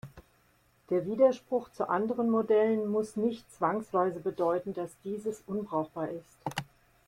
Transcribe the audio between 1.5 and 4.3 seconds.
zu anderen Modellen muss nicht zwangsweise